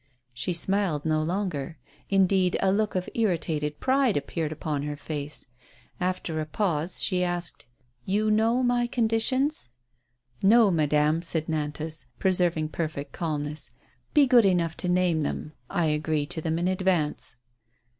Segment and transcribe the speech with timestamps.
[0.33, 1.77] She smiled no longer;
[2.09, 5.45] indeed, a look of irritated pride appeared upon her face.
[5.99, 7.67] After a pause she asked."
[8.15, 9.69] You know my conditions?""
[10.41, 13.69] No, madame," said Nantas, preserving perfect calm ness.
[14.15, 15.53] "Be good enough to name them.
[15.69, 17.35] I agree to them in advance."